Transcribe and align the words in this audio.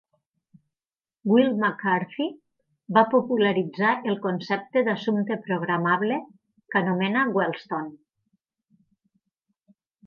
Wil 1.31 1.49
McCarthy 1.57 2.25
va 2.99 3.03
popularitzar 3.11 3.93
el 4.13 4.17
concepte 4.25 4.85
de 4.89 4.93
assumpte 4.97 5.39
programable, 5.47 6.21
que 6.73 6.83
anomena 6.85 7.29
"wellstone". 7.39 7.97